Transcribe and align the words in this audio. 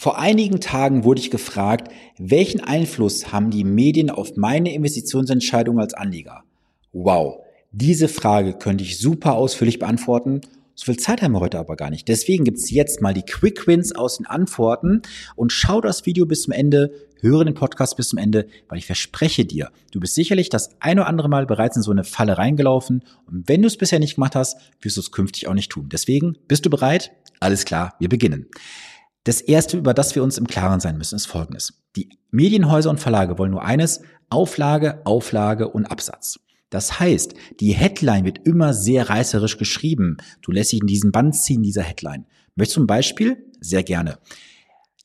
Vor 0.00 0.18
einigen 0.18 0.62
Tagen 0.62 1.04
wurde 1.04 1.20
ich 1.20 1.30
gefragt, 1.30 1.92
welchen 2.16 2.62
Einfluss 2.62 3.32
haben 3.32 3.50
die 3.50 3.64
Medien 3.64 4.08
auf 4.08 4.34
meine 4.34 4.72
Investitionsentscheidung 4.72 5.78
als 5.78 5.92
Anleger? 5.92 6.42
Wow, 6.94 7.40
diese 7.70 8.08
Frage 8.08 8.54
könnte 8.54 8.82
ich 8.82 8.98
super 8.98 9.34
ausführlich 9.34 9.78
beantworten. 9.78 10.40
So 10.74 10.86
viel 10.86 10.96
Zeit 10.96 11.20
haben 11.20 11.32
wir 11.32 11.40
heute 11.40 11.58
aber 11.58 11.76
gar 11.76 11.90
nicht. 11.90 12.08
Deswegen 12.08 12.44
gibt's 12.44 12.70
jetzt 12.70 13.02
mal 13.02 13.12
die 13.12 13.26
Quick 13.26 13.66
Wins 13.66 13.94
aus 13.94 14.16
den 14.16 14.24
Antworten 14.24 15.02
und 15.36 15.52
schau 15.52 15.82
das 15.82 16.06
Video 16.06 16.24
bis 16.24 16.44
zum 16.44 16.54
Ende, 16.54 16.94
höre 17.20 17.44
den 17.44 17.52
Podcast 17.52 17.98
bis 17.98 18.08
zum 18.08 18.18
Ende, 18.18 18.46
weil 18.70 18.78
ich 18.78 18.86
verspreche 18.86 19.44
dir, 19.44 19.70
du 19.92 20.00
bist 20.00 20.14
sicherlich 20.14 20.48
das 20.48 20.70
ein 20.80 20.98
oder 20.98 21.08
andere 21.08 21.28
Mal 21.28 21.44
bereits 21.44 21.76
in 21.76 21.82
so 21.82 21.90
eine 21.90 22.04
Falle 22.04 22.38
reingelaufen 22.38 23.04
und 23.26 23.50
wenn 23.50 23.60
du 23.60 23.66
es 23.66 23.76
bisher 23.76 23.98
nicht 23.98 24.14
gemacht 24.14 24.34
hast, 24.34 24.56
wirst 24.80 24.96
du 24.96 25.02
es 25.02 25.12
künftig 25.12 25.46
auch 25.46 25.52
nicht 25.52 25.70
tun. 25.70 25.90
Deswegen, 25.92 26.38
bist 26.48 26.64
du 26.64 26.70
bereit? 26.70 27.12
Alles 27.38 27.66
klar, 27.66 27.96
wir 27.98 28.08
beginnen. 28.08 28.46
Das 29.24 29.40
erste, 29.40 29.76
über 29.76 29.94
das 29.94 30.14
wir 30.14 30.22
uns 30.22 30.38
im 30.38 30.46
Klaren 30.46 30.80
sein 30.80 30.96
müssen, 30.96 31.16
ist 31.16 31.26
folgendes. 31.26 31.74
Die 31.96 32.08
Medienhäuser 32.30 32.90
und 32.90 33.00
Verlage 33.00 33.38
wollen 33.38 33.50
nur 33.50 33.64
eines, 33.64 34.00
Auflage, 34.30 35.04
Auflage 35.04 35.68
und 35.68 35.86
Absatz. 35.86 36.40
Das 36.70 37.00
heißt, 37.00 37.34
die 37.58 37.72
Headline 37.72 38.24
wird 38.24 38.46
immer 38.46 38.72
sehr 38.72 39.10
reißerisch 39.10 39.58
geschrieben. 39.58 40.18
Du 40.40 40.52
lässt 40.52 40.72
dich 40.72 40.80
in 40.80 40.86
diesen 40.86 41.10
Band 41.10 41.34
ziehen, 41.34 41.62
dieser 41.62 41.82
Headline. 41.82 42.26
Möchtest 42.54 42.76
du 42.76 42.82
ein 42.82 42.86
Beispiel? 42.86 43.44
Sehr 43.60 43.82
gerne. 43.82 44.18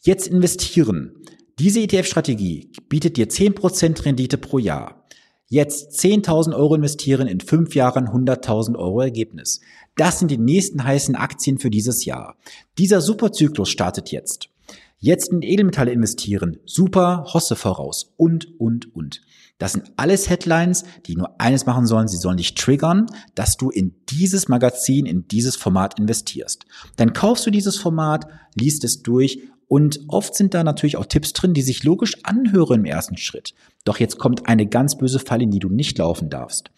Jetzt 0.01 0.27
investieren. 0.27 1.13
Diese 1.57 1.79
ETF-Strategie 1.79 2.71
bietet 2.87 3.17
dir 3.17 3.27
10% 3.27 4.05
Rendite 4.05 4.37
pro 4.37 4.59
Jahr. 4.59 5.04
Jetzt 5.47 5.99
10.000 5.99 6.55
Euro 6.55 6.73
investieren, 6.73 7.27
in 7.27 7.39
fünf 7.39 7.75
Jahren 7.75 8.07
100.000 8.07 8.75
Euro 8.75 9.01
Ergebnis. 9.01 9.61
Das 9.95 10.19
sind 10.19 10.31
die 10.31 10.39
nächsten 10.39 10.83
heißen 10.83 11.15
Aktien 11.15 11.59
für 11.59 11.69
dieses 11.69 12.03
Jahr. 12.03 12.35
Dieser 12.79 12.99
Superzyklus 12.99 13.69
startet 13.69 14.11
jetzt. 14.11 14.49
Jetzt 14.97 15.31
in 15.31 15.43
Edelmetalle 15.43 15.91
investieren. 15.91 16.57
Super, 16.65 17.25
Hosse 17.31 17.55
voraus. 17.55 18.13
Und, 18.17 18.59
und, 18.59 18.95
und. 18.95 19.21
Das 19.57 19.73
sind 19.73 19.91
alles 19.95 20.29
Headlines, 20.29 20.83
die 21.05 21.15
nur 21.15 21.39
eines 21.39 21.65
machen 21.65 21.85
sollen. 21.85 22.07
Sie 22.07 22.17
sollen 22.17 22.37
dich 22.37 22.55
triggern, 22.55 23.05
dass 23.35 23.55
du 23.55 23.69
in 23.69 23.95
dieses 24.09 24.49
Magazin, 24.49 25.05
in 25.05 25.27
dieses 25.27 25.55
Format 25.55 25.99
investierst. 25.99 26.65
Dann 26.97 27.13
kaufst 27.13 27.45
du 27.45 27.51
dieses 27.51 27.77
Format, 27.77 28.27
liest 28.55 28.83
es 28.83 29.03
durch 29.03 29.39
und 29.67 30.01
oft 30.07 30.35
sind 30.35 30.53
da 30.53 30.63
natürlich 30.63 30.97
auch 30.97 31.05
Tipps 31.05 31.33
drin, 31.33 31.53
die 31.53 31.61
sich 31.61 31.83
logisch 31.83 32.17
anhören 32.23 32.81
im 32.81 32.85
ersten 32.85 33.17
Schritt. 33.17 33.53
Doch 33.83 33.99
jetzt 33.99 34.17
kommt 34.17 34.47
eine 34.47 34.67
ganz 34.67 34.97
böse 34.97 35.19
Falle, 35.19 35.43
in 35.43 35.51
die 35.51 35.59
du 35.59 35.69
nicht 35.69 35.97
laufen 35.97 36.29
darfst. 36.29 36.71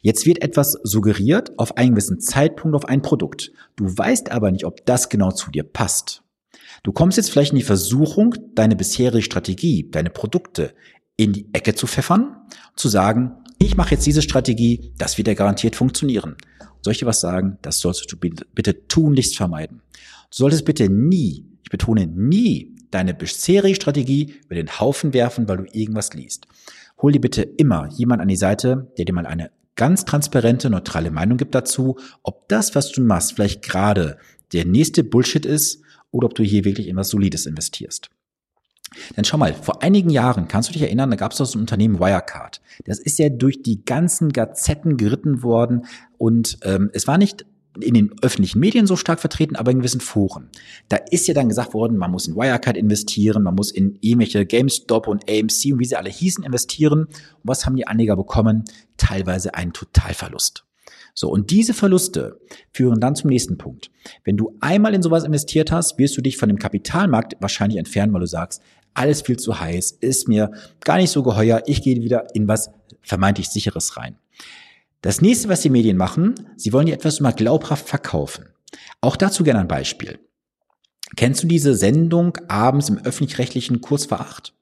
Jetzt 0.00 0.26
wird 0.26 0.42
etwas 0.42 0.72
suggeriert 0.82 1.58
auf 1.58 1.76
einen 1.76 1.90
gewissen 1.90 2.20
Zeitpunkt 2.20 2.74
auf 2.74 2.86
ein 2.86 3.02
Produkt. 3.02 3.52
Du 3.76 3.86
weißt 3.86 4.32
aber 4.32 4.50
nicht, 4.50 4.64
ob 4.64 4.84
das 4.84 5.08
genau 5.08 5.30
zu 5.30 5.50
dir 5.50 5.62
passt. 5.62 6.22
Du 6.82 6.92
kommst 6.92 7.16
jetzt 7.16 7.30
vielleicht 7.30 7.52
in 7.52 7.58
die 7.58 7.64
Versuchung, 7.64 8.34
deine 8.54 8.74
bisherige 8.74 9.22
Strategie, 9.22 9.88
deine 9.90 10.10
Produkte 10.10 10.74
in 11.16 11.32
die 11.32 11.48
Ecke 11.52 11.74
zu 11.74 11.86
pfeffern, 11.86 12.36
zu 12.74 12.88
sagen, 12.88 13.36
ich 13.58 13.76
mache 13.76 13.92
jetzt 13.92 14.06
diese 14.06 14.22
Strategie, 14.22 14.92
das 14.98 15.18
wird 15.18 15.28
ja 15.28 15.34
garantiert 15.34 15.76
funktionieren. 15.76 16.36
Dir 16.84 17.06
was 17.06 17.20
sagen? 17.20 17.58
Das 17.62 17.78
solltest 17.78 18.10
du 18.10 18.16
bitte 18.16 18.88
tunlichst 18.88 19.36
vermeiden. 19.36 19.82
Du 20.30 20.38
solltest 20.38 20.64
bitte 20.64 20.88
nie 20.88 21.51
betone 21.72 22.06
nie, 22.06 22.76
deine 22.92 23.14
bisherige 23.14 23.74
Strategie 23.74 24.34
über 24.44 24.54
den 24.54 24.78
Haufen 24.78 25.14
werfen, 25.14 25.48
weil 25.48 25.56
du 25.56 25.64
irgendwas 25.72 26.12
liest. 26.12 26.46
Hol 27.00 27.12
dir 27.12 27.20
bitte 27.20 27.42
immer 27.42 27.88
jemand 27.88 28.20
an 28.20 28.28
die 28.28 28.36
Seite, 28.36 28.92
der 28.98 29.06
dir 29.06 29.14
mal 29.14 29.26
eine 29.26 29.50
ganz 29.74 30.04
transparente, 30.04 30.68
neutrale 30.68 31.10
Meinung 31.10 31.38
gibt 31.38 31.54
dazu, 31.54 31.98
ob 32.22 32.46
das, 32.48 32.74
was 32.74 32.92
du 32.92 33.00
machst, 33.00 33.32
vielleicht 33.32 33.62
gerade 33.62 34.18
der 34.52 34.66
nächste 34.66 35.02
Bullshit 35.02 35.46
ist 35.46 35.82
oder 36.10 36.26
ob 36.26 36.34
du 36.34 36.42
hier 36.44 36.66
wirklich 36.66 36.88
in 36.88 36.96
was 36.96 37.08
Solides 37.08 37.46
investierst. 37.46 38.10
Denn 39.16 39.24
schau 39.24 39.38
mal, 39.38 39.54
vor 39.54 39.82
einigen 39.82 40.10
Jahren, 40.10 40.48
kannst 40.48 40.68
du 40.68 40.74
dich 40.74 40.82
erinnern, 40.82 41.10
da 41.10 41.16
gab 41.16 41.32
es 41.32 41.38
das 41.38 41.56
Unternehmen 41.56 41.98
Wirecard. 41.98 42.60
Das 42.84 42.98
ist 42.98 43.18
ja 43.18 43.30
durch 43.30 43.62
die 43.62 43.82
ganzen 43.86 44.30
Gazetten 44.30 44.98
geritten 44.98 45.42
worden 45.42 45.86
und 46.18 46.58
ähm, 46.64 46.90
es 46.92 47.06
war 47.06 47.16
nicht 47.16 47.46
in 47.80 47.94
den 47.94 48.14
öffentlichen 48.22 48.60
Medien 48.60 48.86
so 48.86 48.96
stark 48.96 49.20
vertreten, 49.20 49.56
aber 49.56 49.70
in 49.70 49.78
gewissen 49.78 50.00
Foren. 50.00 50.50
Da 50.88 50.96
ist 51.10 51.26
ja 51.26 51.34
dann 51.34 51.48
gesagt 51.48 51.74
worden, 51.74 51.96
man 51.96 52.10
muss 52.10 52.28
in 52.28 52.36
Wirecard 52.36 52.76
investieren, 52.76 53.42
man 53.42 53.54
muss 53.54 53.70
in 53.70 53.98
irgendwelche 54.00 54.44
GameStop 54.44 55.08
und 55.08 55.28
AMC 55.28 55.72
und 55.72 55.78
wie 55.78 55.84
sie 55.84 55.96
alle 55.96 56.10
hießen 56.10 56.44
investieren. 56.44 57.04
Und 57.04 57.10
was 57.42 57.64
haben 57.64 57.76
die 57.76 57.86
Anleger 57.86 58.16
bekommen? 58.16 58.64
Teilweise 58.96 59.54
einen 59.54 59.72
Totalverlust. 59.72 60.64
So, 61.14 61.30
und 61.30 61.50
diese 61.50 61.74
Verluste 61.74 62.40
führen 62.72 63.00
dann 63.00 63.14
zum 63.14 63.30
nächsten 63.30 63.58
Punkt. 63.58 63.90
Wenn 64.24 64.36
du 64.36 64.56
einmal 64.60 64.94
in 64.94 65.02
sowas 65.02 65.24
investiert 65.24 65.70
hast, 65.70 65.98
wirst 65.98 66.16
du 66.16 66.22
dich 66.22 66.36
von 66.38 66.48
dem 66.48 66.58
Kapitalmarkt 66.58 67.36
wahrscheinlich 67.40 67.78
entfernen, 67.78 68.12
weil 68.12 68.20
du 68.20 68.26
sagst, 68.26 68.62
alles 68.94 69.22
viel 69.22 69.38
zu 69.38 69.60
heiß, 69.60 69.92
ist 70.00 70.28
mir 70.28 70.52
gar 70.80 70.96
nicht 70.96 71.10
so 71.10 71.22
geheuer, 71.22 71.62
ich 71.66 71.82
gehe 71.82 72.00
wieder 72.00 72.34
in 72.34 72.48
was 72.48 72.70
vermeintlich 73.02 73.48
sicheres 73.48 73.96
rein. 73.96 74.16
Das 75.02 75.20
nächste, 75.20 75.48
was 75.48 75.62
die 75.62 75.68
Medien 75.68 75.96
machen, 75.96 76.34
sie 76.56 76.72
wollen 76.72 76.86
dir 76.86 76.94
etwas 76.94 77.18
immer 77.18 77.32
glaubhaft 77.32 77.88
verkaufen. 77.88 78.46
Auch 79.00 79.16
dazu 79.16 79.42
gerne 79.42 79.60
ein 79.60 79.68
Beispiel. 79.68 80.20
Kennst 81.16 81.42
du 81.42 81.48
diese 81.48 81.74
Sendung 81.74 82.38
abends 82.48 82.88
im 82.88 82.98
öffentlich-rechtlichen 82.98 83.80
Kurs 83.80 84.06
vor 84.06 84.20
acht? 84.20 84.54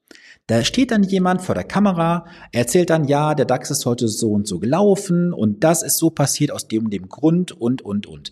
Da 0.47 0.65
steht 0.65 0.91
dann 0.91 1.03
jemand 1.03 1.43
vor 1.43 1.55
der 1.55 1.65
Kamera, 1.65 2.25
erzählt 2.53 2.89
dann, 2.89 3.05
ja, 3.05 3.35
der 3.35 3.45
DAX 3.45 3.71
ist 3.71 3.85
heute 3.85 4.09
so 4.09 4.33
und 4.33 4.49
so 4.49 4.59
gelaufen 4.59 5.33
und 5.35 5.63
das 5.63 5.83
ist 5.83 5.99
so 5.99 6.09
passiert 6.09 6.51
aus 6.51 6.67
dem 6.67 6.87
und 6.87 6.91
dem 6.91 7.09
Grund 7.09 7.53
und, 7.53 7.83
und, 7.83 8.07
und. 8.07 8.31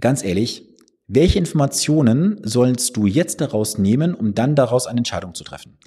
Ganz 0.00 0.24
ehrlich, 0.24 0.66
welche 1.06 1.38
Informationen 1.38 2.40
sollst 2.42 2.96
du 2.96 3.06
jetzt 3.06 3.42
daraus 3.42 3.76
nehmen, 3.76 4.14
um 4.14 4.34
dann 4.34 4.56
daraus 4.56 4.86
eine 4.86 4.98
Entscheidung 4.98 5.34
zu 5.34 5.44
treffen? 5.44 5.78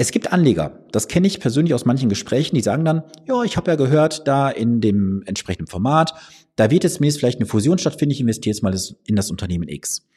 Es 0.00 0.12
gibt 0.12 0.32
Anleger, 0.32 0.82
das 0.92 1.08
kenne 1.08 1.26
ich 1.26 1.40
persönlich 1.40 1.74
aus 1.74 1.84
manchen 1.84 2.08
Gesprächen, 2.08 2.54
die 2.54 2.62
sagen 2.62 2.86
dann, 2.86 3.02
ja, 3.28 3.42
ich 3.42 3.58
habe 3.58 3.70
ja 3.70 3.74
gehört, 3.76 4.26
da 4.26 4.48
in 4.48 4.80
dem 4.80 5.22
entsprechenden 5.26 5.66
Format, 5.66 6.14
da 6.56 6.70
wird 6.70 6.84
jetzt 6.84 6.96
vielleicht 6.96 7.38
eine 7.38 7.44
Fusion 7.44 7.76
stattfinden, 7.76 8.12
ich 8.12 8.20
investiere 8.22 8.54
jetzt 8.54 8.62
mal 8.62 8.74
in 9.04 9.14
das 9.14 9.30
Unternehmen 9.30 9.68
X. 9.68 10.08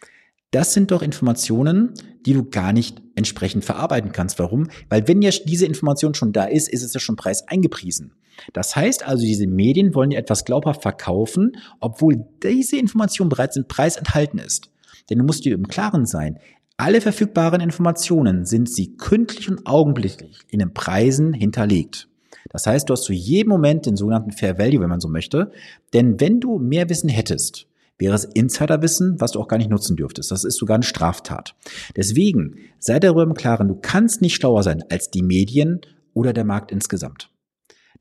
Das 0.51 0.71
sind 0.71 0.91
doch 0.91 1.01
Informationen, 1.01 1.95
die 2.25 2.31
du 2.31 2.49
gar 2.49 2.71
nicht 2.71 3.01
entsprechend 3.15 3.65
verarbeiten 3.65 4.13
kannst. 4.13 4.39
Warum? 4.39 4.69
Weil 4.87 5.05
wenn 5.09 5.21
ja 5.21 5.31
diese 5.31 5.65
Information 5.65 6.13
schon 6.13 6.31
da 6.31 6.45
ist, 6.45 6.69
ist 6.69 6.83
es 6.83 6.93
ja 6.93 7.01
schon 7.01 7.17
Preis 7.17 7.45
eingepriesen. 7.49 8.13
Das 8.53 8.77
heißt 8.77 9.05
also, 9.05 9.25
diese 9.25 9.47
Medien 9.47 9.93
wollen 9.95 10.11
dir 10.11 10.17
etwas 10.17 10.45
glaubhaft 10.45 10.81
verkaufen, 10.81 11.57
obwohl 11.81 12.25
diese 12.41 12.77
Information 12.77 13.27
bereits 13.27 13.57
im 13.57 13.67
Preis 13.67 13.97
enthalten 13.97 14.37
ist. 14.37 14.69
Denn 15.09 15.17
du 15.17 15.25
musst 15.25 15.43
dir 15.43 15.53
im 15.53 15.67
Klaren 15.67 16.05
sein, 16.05 16.39
alle 16.77 17.01
verfügbaren 17.01 17.61
Informationen 17.61 18.45
sind 18.45 18.69
sie 18.69 18.97
kündlich 18.97 19.49
und 19.49 19.65
augenblicklich 19.65 20.39
in 20.49 20.59
den 20.59 20.73
Preisen 20.73 21.33
hinterlegt. 21.33 22.07
Das 22.49 22.67
heißt, 22.67 22.89
du 22.89 22.93
hast 22.93 23.03
zu 23.03 23.13
jedem 23.13 23.49
Moment 23.49 23.85
den 23.85 23.95
sogenannten 23.95 24.31
Fair 24.31 24.57
Value, 24.57 24.81
wenn 24.81 24.89
man 24.89 24.99
so 24.99 25.07
möchte. 25.07 25.51
Denn 25.93 26.19
wenn 26.19 26.39
du 26.39 26.59
mehr 26.59 26.89
Wissen 26.89 27.09
hättest, 27.09 27.67
wäre 27.97 28.15
es 28.15 28.25
Insiderwissen, 28.25 29.19
was 29.19 29.31
du 29.31 29.39
auch 29.39 29.47
gar 29.47 29.57
nicht 29.57 29.69
nutzen 29.69 29.95
dürftest. 29.95 30.31
Das 30.31 30.43
ist 30.43 30.57
sogar 30.57 30.75
eine 30.75 30.83
Straftat. 30.83 31.55
Deswegen 31.95 32.57
sei 32.79 32.99
darüber 32.99 33.23
im 33.23 33.33
Klaren, 33.33 33.67
du 33.67 33.75
kannst 33.75 34.21
nicht 34.21 34.35
schlauer 34.35 34.63
sein 34.63 34.83
als 34.89 35.09
die 35.09 35.23
Medien 35.23 35.81
oder 36.13 36.33
der 36.33 36.43
Markt 36.43 36.71
insgesamt. 36.71 37.29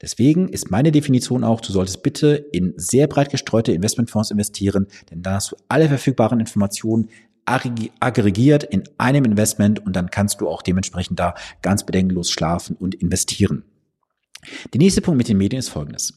Deswegen 0.00 0.48
ist 0.48 0.70
meine 0.70 0.90
Definition 0.90 1.44
auch, 1.44 1.60
du 1.60 1.72
solltest 1.72 2.02
bitte 2.02 2.34
in 2.50 2.74
sehr 2.76 3.06
breit 3.06 3.30
gestreute 3.30 3.72
Investmentfonds 3.72 4.32
investieren, 4.32 4.88
denn 5.10 5.22
da 5.22 5.34
hast 5.34 5.52
du 5.52 5.56
alle 5.68 5.86
verfügbaren 5.86 6.40
Informationen 6.40 7.08
aggregiert 7.46 8.64
in 8.64 8.84
einem 8.98 9.24
Investment 9.24 9.84
und 9.84 9.94
dann 9.94 10.10
kannst 10.10 10.40
du 10.40 10.48
auch 10.48 10.62
dementsprechend 10.62 11.18
da 11.18 11.34
ganz 11.60 11.84
bedenkenlos 11.84 12.30
schlafen 12.30 12.76
und 12.76 12.94
investieren. 12.94 13.64
Der 14.72 14.78
nächste 14.78 15.00
Punkt 15.00 15.18
mit 15.18 15.28
den 15.28 15.38
Medien 15.38 15.60
ist 15.60 15.68
folgendes. 15.68 16.14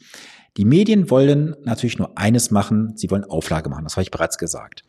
Die 0.58 0.66
Medien 0.66 1.09
wollen 1.09 1.56
natürlich 1.63 1.97
nur 1.97 2.18
eines 2.18 2.50
machen, 2.50 2.96
sie 2.96 3.12
wollen 3.12 3.25
Auflage 3.25 3.69
machen, 3.69 3.84
das 3.84 3.96
habe 3.96 4.03
ich 4.03 4.12
bereits 4.12 4.38
gesagt. 4.38 4.84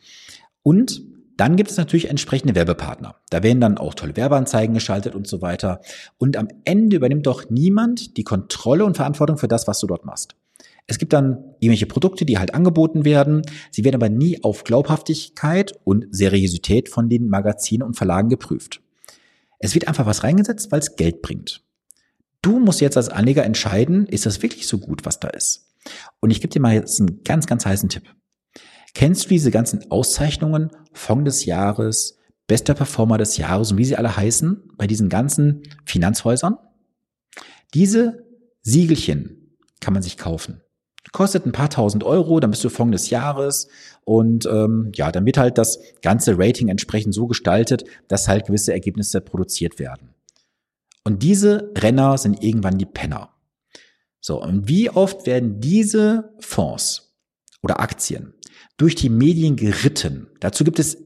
Und 0.63 1.01
dann 1.35 1.55
gibt 1.55 1.69
es 1.69 1.77
natürlich 1.77 2.09
entsprechende 2.09 2.55
Werbepartner. 2.55 3.15
Da 3.29 3.43
werden 3.43 3.61
dann 3.61 3.77
auch 3.77 3.93
tolle 3.93 4.15
Werbeanzeigen 4.15 4.73
geschaltet 4.73 5.13
und 5.13 5.27
so 5.27 5.41
weiter. 5.41 5.81
Und 6.17 6.35
am 6.35 6.47
Ende 6.63 6.95
übernimmt 6.95 7.27
doch 7.27 7.49
niemand 7.49 8.17
die 8.17 8.23
Kontrolle 8.23 8.85
und 8.85 8.97
Verantwortung 8.97 9.37
für 9.37 9.47
das, 9.47 9.67
was 9.67 9.79
du 9.79 9.87
dort 9.87 10.03
machst. 10.03 10.35
Es 10.87 10.97
gibt 10.97 11.11
dann 11.11 11.43
irgendwelche 11.59 11.85
Produkte, 11.85 12.25
die 12.25 12.39
halt 12.39 12.53
angeboten 12.53 13.03
werden. 13.03 13.41
Sie 13.71 13.83
werden 13.83 13.95
aber 13.95 14.09
nie 14.09 14.41
auf 14.43 14.63
Glaubhaftigkeit 14.63 15.73
und 15.83 16.07
Seriosität 16.11 16.87
von 16.87 17.09
den 17.09 17.27
Magazinen 17.29 17.83
und 17.83 17.95
Verlagen 17.97 18.29
geprüft. 18.29 18.81
Es 19.59 19.75
wird 19.75 19.87
einfach 19.87 20.05
was 20.05 20.23
reingesetzt, 20.23 20.71
weil 20.71 20.79
es 20.79 20.95
Geld 20.95 21.21
bringt. 21.21 21.63
Du 22.41 22.59
musst 22.59 22.79
jetzt 22.79 22.95
als 22.95 23.09
Anleger 23.09 23.43
entscheiden, 23.43 24.05
ist 24.05 24.25
das 24.25 24.41
wirklich 24.41 24.67
so 24.67 24.77
gut, 24.77 25.05
was 25.05 25.19
da 25.19 25.27
ist? 25.27 25.73
Und 26.21 26.31
ich 26.31 26.39
gebe 26.39 26.53
dir 26.53 26.61
mal 26.61 26.73
jetzt 26.73 26.99
einen 27.01 27.23
ganz, 27.23 27.47
ganz 27.47 27.65
heißen 27.65 27.89
Tipp. 27.89 28.03
Kennst 28.93 29.25
du 29.25 29.29
diese 29.29 29.51
ganzen 29.51 29.91
Auszeichnungen, 29.91 30.71
Fonds 30.93 31.25
des 31.25 31.45
Jahres, 31.45 32.17
bester 32.47 32.73
Performer 32.73 33.17
des 33.17 33.37
Jahres 33.37 33.71
und 33.71 33.77
wie 33.77 33.85
sie 33.85 33.97
alle 33.97 34.15
heißen, 34.15 34.71
bei 34.77 34.87
diesen 34.87 35.09
ganzen 35.09 35.63
Finanzhäusern? 35.85 36.57
Diese 37.73 38.25
Siegelchen 38.61 39.57
kann 39.81 39.93
man 39.93 40.03
sich 40.03 40.17
kaufen. 40.17 40.61
Kostet 41.11 41.45
ein 41.45 41.51
paar 41.51 41.69
tausend 41.69 42.03
Euro, 42.03 42.39
dann 42.39 42.51
bist 42.51 42.63
du 42.63 42.69
Fonds 42.69 42.91
des 42.91 43.09
Jahres 43.09 43.69
und 44.03 44.45
ähm, 44.45 44.91
ja, 44.95 45.11
dann 45.11 45.25
wird 45.25 45.37
halt 45.37 45.57
das 45.57 45.79
ganze 46.01 46.37
Rating 46.37 46.69
entsprechend 46.69 47.13
so 47.13 47.27
gestaltet, 47.27 47.85
dass 48.07 48.27
halt 48.27 48.47
gewisse 48.47 48.73
Ergebnisse 48.73 49.21
produziert 49.21 49.79
werden. 49.79 50.13
Und 51.03 51.23
diese 51.23 51.71
Renner 51.77 52.17
sind 52.17 52.43
irgendwann 52.43 52.77
die 52.77 52.85
Penner. 52.85 53.29
So, 54.19 54.41
und 54.41 54.67
wie 54.67 54.89
oft 54.89 55.25
werden 55.25 55.61
diese 55.61 56.33
Fonds 56.39 57.15
oder 57.61 57.79
Aktien 57.79 58.33
durch 58.75 58.95
die 58.95 59.09
Medien 59.09 59.55
geritten? 59.55 60.27
Dazu 60.41 60.63
gibt 60.63 60.79
es 60.79 60.97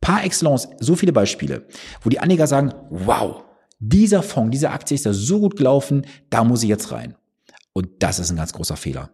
par 0.00 0.24
excellence 0.24 0.68
so 0.78 0.94
viele 0.94 1.12
Beispiele, 1.12 1.66
wo 2.02 2.10
die 2.10 2.20
Anleger 2.20 2.46
sagen, 2.46 2.74
wow, 2.90 3.44
dieser 3.78 4.22
Fonds, 4.22 4.50
diese 4.50 4.70
Aktie 4.70 4.94
ist 4.94 5.06
ja 5.06 5.12
so 5.12 5.40
gut 5.40 5.56
gelaufen, 5.56 6.06
da 6.28 6.44
muss 6.44 6.62
ich 6.62 6.68
jetzt 6.68 6.92
rein. 6.92 7.16
Und 7.72 7.88
das 8.02 8.18
ist 8.18 8.30
ein 8.30 8.36
ganz 8.36 8.52
großer 8.52 8.76
Fehler. 8.76 9.10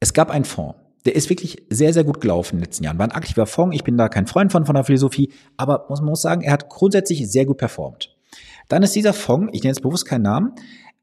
Es 0.00 0.12
gab 0.12 0.30
einen 0.30 0.44
Fonds, 0.44 0.78
der 1.04 1.14
ist 1.16 1.30
wirklich 1.30 1.64
sehr, 1.70 1.92
sehr 1.92 2.04
gut 2.04 2.20
gelaufen 2.20 2.56
in 2.56 2.58
den 2.58 2.64
letzten 2.66 2.84
Jahren. 2.84 2.98
War 2.98 3.06
ein 3.06 3.12
aktiver 3.12 3.46
Fonds. 3.46 3.74
Ich 3.74 3.84
bin 3.84 3.96
da 3.96 4.08
kein 4.08 4.26
Freund 4.26 4.52
von, 4.52 4.66
von 4.66 4.74
der 4.74 4.84
Philosophie, 4.84 5.32
aber 5.56 5.86
man 5.88 6.04
muss 6.04 6.22
sagen, 6.22 6.42
er 6.42 6.52
hat 6.52 6.68
grundsätzlich 6.68 7.30
sehr 7.30 7.46
gut 7.46 7.58
performt. 7.58 8.16
Dann 8.68 8.82
ist 8.82 8.94
dieser 8.94 9.14
Fonds, 9.14 9.50
ich 9.52 9.62
nenne 9.62 9.70
jetzt 9.70 9.82
bewusst 9.82 10.06
keinen 10.06 10.22
Namen, 10.22 10.52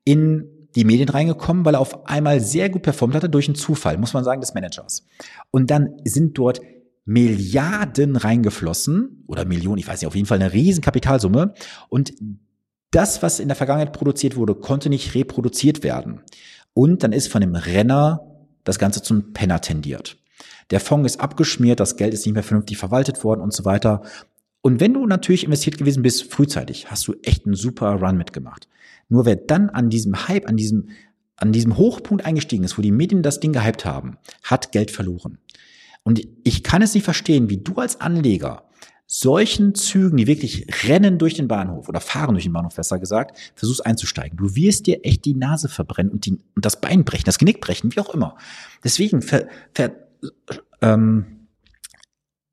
in 0.03 0.45
die 0.75 0.83
Medien 0.83 1.09
reingekommen, 1.09 1.65
weil 1.65 1.75
er 1.75 1.80
auf 1.80 2.06
einmal 2.07 2.39
sehr 2.42 2.69
gut 2.69 2.83
performt 2.83 3.15
hatte 3.15 3.30
durch 3.30 3.47
einen 3.47 3.56
Zufall, 3.56 3.97
muss 3.97 4.13
man 4.13 4.24
sagen, 4.24 4.42
des 4.42 4.53
Managers. 4.53 5.07
Und 5.50 5.71
dann 5.71 5.95
sind 6.03 6.38
dort 6.38 6.59
Milliarden 7.06 8.15
reingeflossen 8.15 9.24
oder 9.27 9.45
Millionen, 9.45 9.77
ich 9.77 9.88
weiß 9.88 10.01
nicht, 10.01 10.07
auf 10.07 10.15
jeden 10.15 10.27
Fall 10.27 10.41
eine 10.41 10.53
riesen 10.53 10.81
Kapitalsumme. 10.81 11.53
Und 11.88 12.13
das, 12.91 13.24
was 13.24 13.39
in 13.39 13.48
der 13.48 13.56
Vergangenheit 13.56 13.94
produziert 13.94 14.36
wurde, 14.36 14.56
konnte 14.56 14.89
nicht 14.89 15.15
reproduziert 15.15 15.83
werden. 15.83 16.21
Und 16.74 17.03
dann 17.03 17.13
ist 17.13 17.31
von 17.31 17.41
dem 17.41 17.56
Renner 17.56 18.34
das 18.65 18.77
Ganze 18.77 19.01
zum 19.01 19.31
Penner 19.31 19.62
tendiert. 19.62 20.17
Der 20.71 20.81
Fonds 20.81 21.13
ist 21.13 21.21
abgeschmiert, 21.21 21.79
das 21.79 21.95
Geld 21.95 22.13
ist 22.13 22.25
nicht 22.25 22.33
mehr 22.33 22.44
vernünftig 22.44 22.77
verwaltet 22.77 23.23
worden 23.23 23.41
und 23.41 23.53
so 23.53 23.63
weiter. 23.63 24.01
Und 24.62 24.81
wenn 24.81 24.94
du 24.94 25.06
natürlich 25.06 25.45
investiert 25.45 25.77
gewesen 25.77 26.03
bist, 26.03 26.31
frühzeitig, 26.31 26.89
hast 26.91 27.07
du 27.07 27.13
echt 27.23 27.45
einen 27.45 27.56
super 27.56 27.94
Run 27.94 28.17
mitgemacht. 28.17 28.67
Nur 29.07 29.25
wer 29.25 29.35
dann 29.35 29.69
an 29.69 29.89
diesem 29.89 30.27
Hype, 30.27 30.50
an 30.50 30.57
diesem, 30.57 30.89
an 31.38 31.51
diesem 31.51 31.77
Hochpunkt 31.77 32.25
eingestiegen 32.25 32.63
ist, 32.63 32.77
wo 32.77 32.81
die 32.81 32.91
Medien 32.91 33.21
das 33.21 33.39
Ding 33.39 33.53
gehypt 33.53 33.85
haben, 33.85 34.17
hat 34.44 34.71
Geld 34.71 34.89
verloren. 34.89 35.38
Und 36.03 36.21
ich 36.44 36.63
kann 36.63 36.81
es 36.81 36.94
nicht 36.94 37.03
verstehen, 37.03 37.50
wie 37.50 37.57
du 37.57 37.75
als 37.75 38.01
Anleger 38.01 38.63
solchen 39.07 39.75
Zügen, 39.75 40.17
die 40.17 40.27
wirklich 40.27 40.67
rennen 40.87 41.17
durch 41.17 41.35
den 41.35 41.47
Bahnhof 41.47 41.87
oder 41.87 42.01
fahren 42.01 42.33
durch 42.33 42.45
den 42.45 42.53
Bahnhof, 42.53 42.75
besser 42.75 42.99
gesagt, 42.99 43.37
versuchst 43.55 43.85
einzusteigen. 43.85 44.37
Du 44.37 44.55
wirst 44.55 44.87
dir 44.87 45.05
echt 45.05 45.25
die 45.25 45.35
Nase 45.35 45.69
verbrennen 45.69 46.11
und, 46.11 46.25
die, 46.25 46.39
und 46.55 46.65
das 46.65 46.81
Bein 46.81 47.05
brechen, 47.05 47.25
das 47.25 47.37
Genick 47.37 47.61
brechen, 47.61 47.95
wie 47.95 47.99
auch 47.99 48.13
immer. 48.13 48.35
Deswegen 48.83 49.21
ver, 49.21 49.47
ver, 49.73 49.95
ähm, 50.81 51.47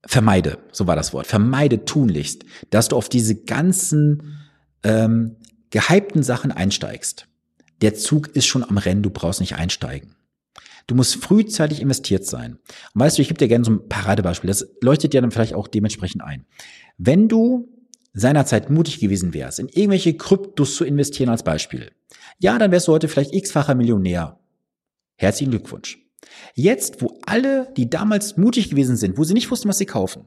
vermeide, 0.04 0.58
so 0.72 0.86
war 0.86 0.96
das 0.96 1.12
Wort, 1.12 1.26
vermeide 1.26 1.84
tunlichst, 1.84 2.44
dass 2.70 2.88
du 2.88 2.96
auf 2.96 3.08
diese 3.08 3.34
ganzen 3.34 4.38
ähm, 4.82 5.36
gehypten 5.70 6.22
Sachen 6.22 6.52
einsteigst. 6.52 7.28
Der 7.80 7.94
Zug 7.94 8.28
ist 8.28 8.46
schon 8.46 8.62
am 8.62 8.78
Rennen, 8.78 9.02
du 9.02 9.10
brauchst 9.10 9.40
nicht 9.40 9.56
einsteigen. 9.56 10.14
Du 10.86 10.94
musst 10.94 11.16
frühzeitig 11.16 11.80
investiert 11.80 12.26
sein. 12.26 12.58
Und 12.94 13.00
weißt 13.00 13.18
du, 13.18 13.22
ich 13.22 13.28
gebe 13.28 13.38
dir 13.38 13.48
gerne 13.48 13.64
so 13.64 13.72
ein 13.72 13.88
Paradebeispiel. 13.88 14.48
Das 14.48 14.66
leuchtet 14.80 15.12
dir 15.12 15.20
dann 15.20 15.30
vielleicht 15.30 15.54
auch 15.54 15.68
dementsprechend 15.68 16.22
ein. 16.22 16.44
Wenn 16.98 17.28
du 17.28 17.68
seinerzeit 18.12 18.70
mutig 18.70 19.00
gewesen 19.00 19.34
wärst, 19.34 19.58
in 19.58 19.68
irgendwelche 19.68 20.16
Kryptos 20.16 20.76
zu 20.76 20.84
investieren 20.84 21.30
als 21.30 21.42
Beispiel, 21.42 21.92
ja, 22.38 22.58
dann 22.58 22.70
wärst 22.70 22.88
du 22.88 22.92
heute 22.92 23.08
vielleicht 23.08 23.34
x-facher 23.34 23.74
Millionär. 23.74 24.38
Herzlichen 25.16 25.50
Glückwunsch. 25.50 25.98
Jetzt, 26.54 27.02
wo 27.02 27.18
alle, 27.26 27.72
die 27.76 27.88
damals 27.88 28.36
mutig 28.36 28.70
gewesen 28.70 28.96
sind, 28.96 29.18
wo 29.18 29.24
sie 29.24 29.34
nicht 29.34 29.50
wussten, 29.50 29.68
was 29.68 29.78
sie 29.78 29.86
kaufen, 29.86 30.24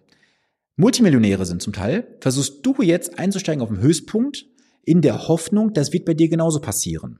Multimillionäre 0.77 1.45
sind 1.45 1.61
zum 1.61 1.71
Teil, 1.71 2.17
versuchst 2.19 2.65
du 2.65 2.81
jetzt 2.81 3.17
einzusteigen 3.17 3.61
auf 3.61 3.69
dem 3.69 3.79
Höchstpunkt 3.79 4.45
in 4.83 5.01
der 5.01 5.27
Hoffnung, 5.27 5.73
das 5.73 5.93
wird 5.93 6.05
bei 6.05 6.13
dir 6.13 6.27
genauso 6.27 6.59
passieren. 6.59 7.19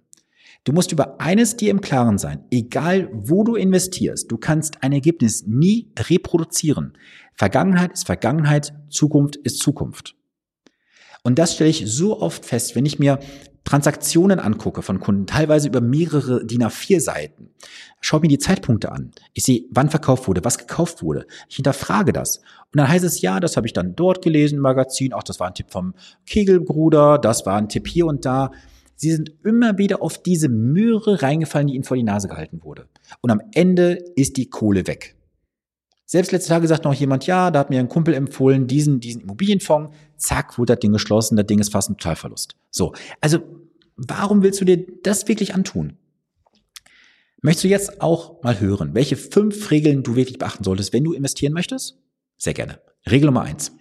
Du 0.66 0.74
musst 0.74 0.92
über 0.92 1.22
eines 1.22 1.56
dir 1.56 1.70
im 1.70 1.80
Klaren 1.80 2.18
sein. 2.18 2.44
Egal 2.50 3.08
wo 3.14 3.44
du 3.44 3.56
investierst, 3.56 4.32
du 4.32 4.38
kannst 4.38 4.82
ein 4.82 4.94
Ergebnis 4.94 5.46
nie 5.46 5.92
reproduzieren. 5.98 6.98
Vergangenheit 7.36 7.94
ist 7.94 8.08
Vergangenheit, 8.08 8.74
Zukunft 8.90 9.36
ist 9.36 9.60
Zukunft. 9.60 10.16
Und 11.22 11.38
das 11.38 11.54
stelle 11.54 11.70
ich 11.70 11.84
so 11.86 12.20
oft 12.20 12.46
fest, 12.46 12.76
wenn 12.76 12.86
ich 12.86 12.98
mir 12.98 13.20
Transaktionen 13.64 14.40
angucke 14.40 14.82
von 14.82 15.00
Kunden, 15.00 15.28
teilweise 15.28 15.68
über 15.68 15.82
mehrere 15.82 16.44
DIN 16.46 16.64
A4 16.64 17.00
Seiten. 17.00 17.52
Schau 18.02 18.20
mir 18.20 18.28
die 18.28 18.40
Zeitpunkte 18.40 18.92
an. 18.92 19.12
Ich 19.34 19.44
sehe, 19.44 19.66
wann 19.72 19.90
verkauft 19.92 20.28
wurde, 20.28 20.44
was 20.44 20.58
gekauft 20.58 21.04
wurde. 21.04 21.28
Ich 21.48 21.58
hinterfrage 21.58 22.12
das. 22.12 22.38
Und 22.38 22.78
dann 22.78 22.88
heißt 22.88 23.06
es, 23.06 23.22
ja, 23.22 23.40
das 23.40 23.56
habe 23.56 23.68
ich 23.68 23.74
dann 23.74 23.96
dort 23.96 24.24
gelesen 24.24 24.56
im 24.56 24.62
Magazin. 24.62 25.14
Auch 25.14 25.24
das 25.24 25.40
war 25.40 25.48
ein 25.48 25.54
Tipp 25.54 25.70
vom 25.70 25.94
Kegelbruder, 26.26 27.20
das 27.20 27.46
war 27.46 27.58
ein 27.58 27.70
Tipp 27.70 27.88
hier 27.88 28.08
und 28.08 28.26
da. 28.26 28.52
Sie 28.96 29.12
sind 29.12 29.32
immer 29.44 29.78
wieder 29.78 30.02
auf 30.02 30.22
diese 30.22 30.50
Möhre 30.50 31.22
reingefallen, 31.22 31.68
die 31.68 31.76
ihnen 31.76 31.84
vor 31.84 31.98
die 31.98 32.04
Nase 32.04 32.28
gehalten 32.28 32.64
wurde. 32.64 32.88
Und 33.22 33.30
am 33.30 33.42
Ende 33.54 34.00
ist 34.16 34.38
die 34.38 34.50
Kohle 34.50 34.88
weg. 34.88 35.16
Selbst 36.06 36.32
letzte 36.32 36.50
Tage 36.50 36.68
sagt 36.68 36.86
noch 36.86 36.94
jemand, 36.94 37.26
ja, 37.26 37.50
da 37.50 37.60
hat 37.60 37.72
mir 37.72 37.80
ein 37.80 37.90
Kumpel 37.90 38.14
empfohlen, 38.14 38.68
diesen, 38.68 39.00
diesen 39.00 39.22
Immobilienfonds, 39.22 39.96
zack, 40.18 40.58
wurde 40.58 40.74
das 40.74 40.80
Ding 40.80 40.94
geschlossen, 40.94 41.36
das 41.36 41.48
Ding 41.48 41.60
ist 41.60 41.72
fast 41.72 41.90
ein 41.90 41.98
Totalverlust. 41.98 42.56
So. 42.70 42.94
Also, 43.22 43.40
warum 43.96 44.44
willst 44.44 44.62
du 44.62 44.66
dir 44.66 44.86
das 45.02 45.28
wirklich 45.28 45.56
antun? 45.56 45.98
Möchtest 47.42 47.64
du 47.64 47.68
jetzt 47.68 48.02
auch 48.02 48.42
mal 48.44 48.60
hören, 48.60 48.94
welche 48.94 49.18
fünf 49.18 49.72
Regeln 49.72 50.04
du 50.04 50.16
wirklich 50.16 50.38
beachten 50.38 50.64
solltest, 50.64 50.94
wenn 50.94 51.04
du 51.04 51.14
investieren 51.14 51.54
möchtest? 51.54 51.98
Sehr 52.38 52.54
gerne. 52.54 52.80
Regel 53.10 53.28
Nummer 53.28 53.42
eins. 53.42 53.72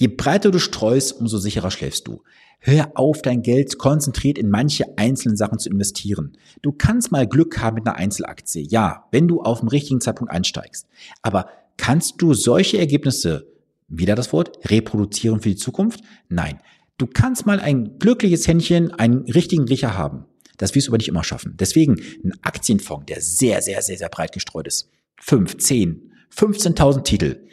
Je 0.00 0.06
breiter 0.06 0.52
du 0.52 0.60
streust, 0.60 1.14
umso 1.14 1.38
sicherer 1.38 1.72
schläfst 1.72 2.06
du. 2.06 2.22
Hör 2.60 2.92
auf, 2.94 3.20
dein 3.20 3.42
Geld 3.42 3.78
konzentriert 3.78 4.38
in 4.38 4.48
manche 4.48 4.84
einzelnen 4.96 5.36
Sachen 5.36 5.58
zu 5.58 5.68
investieren. 5.68 6.36
Du 6.62 6.70
kannst 6.70 7.10
mal 7.10 7.26
Glück 7.26 7.58
haben 7.58 7.74
mit 7.74 7.86
einer 7.86 7.96
Einzelaktie, 7.96 8.62
ja, 8.62 9.06
wenn 9.10 9.26
du 9.26 9.42
auf 9.42 9.58
dem 9.58 9.68
richtigen 9.68 10.00
Zeitpunkt 10.00 10.32
einsteigst. 10.32 10.86
Aber 11.22 11.48
kannst 11.76 12.22
du 12.22 12.32
solche 12.32 12.78
Ergebnisse, 12.78 13.48
wieder 13.88 14.14
das 14.14 14.32
Wort, 14.32 14.70
reproduzieren 14.70 15.40
für 15.40 15.48
die 15.48 15.56
Zukunft? 15.56 16.00
Nein. 16.28 16.60
Du 16.96 17.08
kannst 17.08 17.44
mal 17.44 17.58
ein 17.58 17.98
glückliches 17.98 18.46
Händchen, 18.46 18.92
einen 18.92 19.22
richtigen 19.22 19.64
Riecher 19.64 19.98
haben. 19.98 20.26
Das 20.58 20.76
wirst 20.76 20.86
du 20.86 20.90
aber 20.90 20.98
nicht 20.98 21.08
immer 21.08 21.24
schaffen. 21.24 21.56
Deswegen 21.58 22.00
ein 22.22 22.34
Aktienfonds, 22.42 23.06
der 23.06 23.20
sehr, 23.20 23.62
sehr, 23.62 23.82
sehr, 23.82 23.98
sehr 23.98 24.08
breit 24.08 24.30
gestreut 24.30 24.68
ist. 24.68 24.90
Fünf, 25.20 25.56
zehn, 25.56 26.12
15.000 26.32 27.02
Titel. 27.02 27.48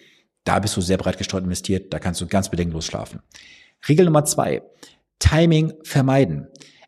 Da 0.45 0.59
bist 0.59 0.77
du 0.77 0.81
sehr 0.81 0.97
breit 0.97 1.17
gestreut 1.17 1.43
investiert. 1.43 1.93
Da 1.93 1.99
kannst 1.99 2.21
du 2.21 2.27
ganz 2.27 2.49
bedenkenlos 2.49 2.85
schlafen. 2.85 3.19
Regel 3.89 4.05
Nummer 4.05 4.23
zwei. 4.23 4.61
Timing 5.19 5.73
vermeiden. 5.83 6.47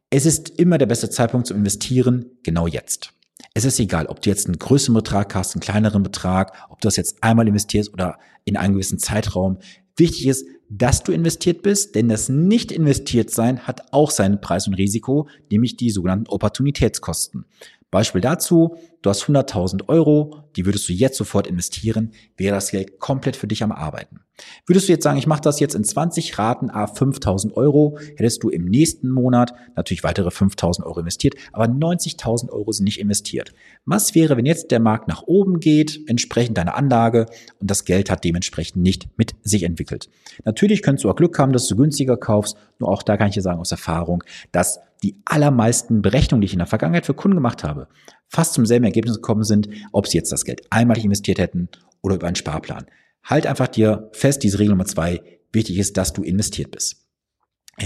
Es 0.10 0.26
ist 0.26 0.50
immer 0.60 0.78
der 0.78 0.86
beste 0.86 1.10
Zeitpunkt 1.10 1.48
zum 1.48 1.58
Investieren, 1.58 2.38
genau 2.44 2.68
jetzt. 2.68 3.14
Es 3.54 3.66
ist 3.66 3.80
egal, 3.80 4.06
ob 4.06 4.22
du 4.22 4.30
jetzt 4.30 4.46
einen 4.46 4.60
größeren 4.60 4.96
Betrag 4.96 5.36
hast, 5.36 5.56
einen 5.56 5.62
kleineren 5.62 6.04
Betrag, 6.04 6.54
ob 6.70 6.80
du 6.80 6.88
das 6.88 6.96
jetzt 6.96 7.24
einmal 7.24 7.48
investierst 7.48 7.92
oder 7.92 8.20
in 8.46 8.56
einem 8.56 8.74
gewissen 8.74 9.00
Zeitraum. 9.00 9.58
Wichtig 9.98 10.28
ist, 10.28 10.46
dass 10.70 11.04
du 11.04 11.12
investiert 11.12 11.64
bist, 11.64 11.96
denn 11.96 12.10
das 12.10 12.30
nicht 12.30 12.72
investiert 12.72 13.32
sein 13.32 13.62
hat 13.62 13.94
auch 13.94 14.12
seinen 14.12 14.42
Preis 14.42 14.68
und 14.68 14.76
Risiko, 14.76 15.28
nämlich 15.50 15.78
die 15.78 15.90
sogenannten 15.90 16.28
Opportunitätskosten. 16.28 17.46
Beispiel 17.90 18.20
dazu, 18.20 18.76
du 19.02 19.10
hast 19.10 19.24
100.000 19.24 19.88
Euro, 19.88 20.44
die 20.58 20.66
würdest 20.66 20.90
du 20.90 20.94
jetzt 20.94 21.18
sofort 21.18 21.48
investieren, 21.48 22.12
wäre 22.36 22.56
das 22.56 22.72
Geld 22.72 23.00
komplett 23.00 23.38
für 23.38 23.48
dich 23.48 23.64
am 23.64 23.72
Arbeiten. 23.72 24.20
Würdest 24.66 24.88
du 24.88 24.92
jetzt 24.92 25.04
sagen, 25.04 25.18
ich 25.18 25.26
mache 25.26 25.42
das 25.42 25.60
jetzt 25.60 25.74
in 25.74 25.84
20 25.84 26.38
Raten 26.38 26.70
a 26.70 26.86
5.000 26.86 27.54
Euro, 27.54 27.98
hättest 28.18 28.44
du 28.44 28.50
im 28.50 28.66
nächsten 28.66 29.10
Monat 29.10 29.54
natürlich 29.76 30.04
weitere 30.04 30.30
5.000 30.30 30.84
Euro 30.84 31.00
investiert, 31.00 31.36
aber 31.54 31.66
90.000 31.66 32.50
Euro 32.50 32.72
sind 32.72 32.84
nicht 32.84 33.00
investiert. 33.00 33.54
Was 33.86 34.16
wäre, 34.16 34.36
wenn 34.36 34.46
jetzt 34.46 34.72
der 34.72 34.80
Markt 34.80 35.08
nach 35.08 35.24
oben 35.24 35.60
geht, 35.60 36.02
entsprechend 36.08 36.58
deiner 36.58 36.76
Anlage 36.76 37.28
und 37.60 37.72
das 37.72 37.86
Geld 37.86 38.12
hat 38.12 38.24
dementsprechend 38.24 38.84
nicht 38.84 39.08
mit 39.18 39.34
sich 39.44 39.64
entwickelt? 39.64 40.10
Natürlich 40.44 40.82
könntest 40.82 41.06
du 41.06 41.10
auch 41.10 41.16
Glück 41.16 41.40
haben, 41.40 41.54
dass 41.54 41.68
du 41.68 41.76
günstiger 41.76 42.18
kaufst, 42.18 42.58
nur 42.80 42.90
auch 42.90 43.02
da 43.02 43.18
kann 43.18 43.30
ich 43.30 43.36
dir 43.36 43.42
sagen 43.42 43.60
aus 43.60 43.72
Erfahrung, 43.72 44.24
dass 44.52 44.80
die 45.04 45.22
allermeisten 45.26 46.02
Berechnungen, 46.02 46.42
die 46.42 46.48
ich 46.48 46.54
in 46.54 46.60
der 46.60 46.68
Vergangenheit 46.68 47.06
für 47.06 47.14
Kunden 47.14 47.38
gemacht 47.38 47.64
habe, 47.64 47.88
fast 48.28 48.54
zum 48.54 48.66
selben 48.66 48.86
Ergebnis 48.86 49.16
gekommen 49.16 49.44
sind, 49.44 49.70
ob 49.92 50.08
sie 50.08 50.18
jetzt 50.18 50.32
das 50.32 50.46
Geld 50.46 50.62
einmalig 50.70 51.06
investiert 51.06 51.40
hätten 51.40 51.70
oder 52.02 52.16
über 52.16 52.28
einen 52.28 52.36
Sparplan. 52.36 52.86
Halt 53.24 53.46
einfach 53.46 53.68
dir 53.68 54.10
fest, 54.14 54.44
diese 54.44 54.60
Regel 54.60 54.72
Nummer 54.72 54.86
zwei, 54.86 55.22
wichtig 55.52 55.78
ist, 55.78 55.98
dass 55.98 56.14
du 56.14 56.24
investiert 56.24 56.72
bist. 56.72 57.08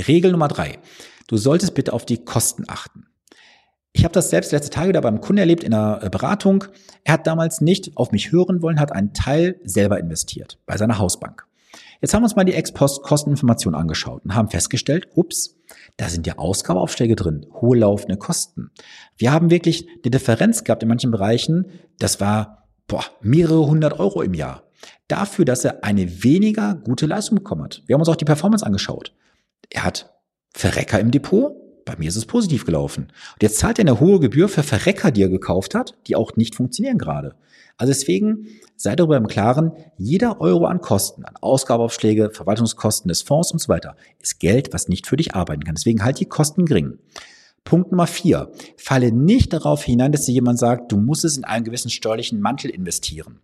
Regel 0.08 0.32
Nummer 0.32 0.48
drei, 0.48 0.80
du 1.28 1.38
solltest 1.38 1.74
bitte 1.74 1.94
auf 1.94 2.06
die 2.06 2.24
Kosten 2.24 2.64
achten. 2.68 3.08
Ich 3.94 4.06
habe 4.06 4.14
das 4.14 4.30
selbst 4.30 4.52
letzte 4.52 4.72
Tage 4.72 4.94
da 4.94 5.02
beim 5.02 5.20
Kunden 5.20 5.40
erlebt 5.40 5.64
in 5.64 5.74
einer 5.74 6.02
äh, 6.02 6.10
Beratung. 6.10 6.64
Er 7.04 7.16
hat 7.16 7.28
damals 7.28 7.60
nicht 7.60 7.98
auf 7.98 8.12
mich 8.12 8.32
hören 8.32 8.62
wollen, 8.62 8.80
hat 8.80 8.94
einen 8.94 9.14
Teil 9.14 9.60
selber 9.64 10.00
investiert 10.00 10.60
bei 10.66 10.78
seiner 10.78 10.98
Hausbank. 10.98 11.46
Jetzt 12.02 12.16
haben 12.16 12.24
wir 12.24 12.26
uns 12.26 12.36
mal 12.36 12.44
die 12.44 12.56
Ex-Post-Kosteninformation 12.56 13.76
angeschaut 13.76 14.26
und 14.26 14.34
haben 14.34 14.50
festgestellt, 14.50 15.08
ups, 15.14 15.58
da 15.98 16.10
sind 16.10 16.26
ja 16.26 16.38
Ausgabeaufschläge 16.38 17.16
drin, 17.16 17.46
hohe 17.54 17.78
laufende 17.78 18.18
Kosten. 18.18 18.72
Wir 19.18 19.32
haben 19.32 19.52
wirklich 19.52 19.88
eine 19.88 20.10
Differenz 20.10 20.64
gehabt 20.64 20.82
in 20.82 20.90
manchen 20.90 21.12
Bereichen, 21.12 21.68
das 22.00 22.20
war 22.20 22.68
boah, 22.88 23.06
mehrere 23.22 23.68
hundert 23.68 24.00
Euro 24.00 24.24
im 24.24 24.34
Jahr. 24.34 24.64
Dafür, 25.08 25.46
dass 25.46 25.64
er 25.64 25.84
eine 25.84 26.24
weniger 26.24 26.74
gute 26.74 27.06
Leistung 27.06 27.38
bekommen 27.38 27.64
hat. 27.64 27.84
Wir 27.86 27.94
haben 27.94 28.02
uns 28.02 28.10
auch 28.10 28.16
die 28.16 28.26
Performance 28.26 28.66
angeschaut. 28.66 29.14
Er 29.70 29.84
hat 29.84 30.12
Verrecker 30.54 31.00
im 31.00 31.12
Depot, 31.12 31.56
bei 31.92 31.98
mir 31.98 32.08
ist 32.08 32.16
es 32.16 32.26
positiv 32.26 32.66
gelaufen. 32.66 33.12
Und 33.34 33.44
jetzt 33.44 33.58
zahlt 33.58 33.78
er 33.78 33.84
eine 33.84 34.00
hohe 34.00 34.20
Gebühr 34.20 34.48
für 34.48 34.64
Verrecker, 34.64 35.12
die 35.12 35.24
er 35.24 35.30
gekauft 35.30 35.76
hat, 35.76 35.98
die 36.08 36.16
auch 36.16 36.38
nicht 36.38 36.56
funktionieren 36.56 36.98
gerade. 36.98 37.36
Also 37.78 37.92
deswegen 37.92 38.48
sei 38.78 38.96
darüber 38.96 39.18
im 39.18 39.28
Klaren, 39.28 39.74
jeder 39.98 40.40
Euro 40.40 40.66
an 40.66 40.80
Kosten, 40.80 41.26
an 41.26 41.36
Ausgabeaufschläge, 41.42 42.30
Verwaltungskosten 42.32 43.10
des 43.10 43.24
Fonds 43.24 43.52
und 43.52 43.60
so 43.60 43.68
weiter, 43.68 43.98
ist 44.20 44.40
Geld, 44.40 44.74
was 44.74 44.88
nicht 44.88 45.06
für 45.06 45.18
dich 45.18 45.36
arbeiten 45.36 45.64
kann. 45.64 45.76
Deswegen 45.76 46.04
halt 46.04 46.20
die 46.20 46.26
Kosten 46.26 46.66
gering. 46.66 47.00
Punkt 47.66 47.92
Nummer 47.92 48.08
vier. 48.08 48.52
Falle 48.78 49.12
nicht 49.12 49.52
darauf 49.52 49.84
hinein, 49.84 50.14
dass 50.14 50.26
dir 50.26 50.34
jemand 50.34 50.60
sagt, 50.60 50.92
du 50.92 50.98
musst 50.98 51.26
es 51.26 51.38
in 51.38 51.44
einen 51.44 51.66
gewissen 51.66 51.90
steuerlichen 51.90 52.40
Mantel 52.40 52.72
investieren. 52.72 53.40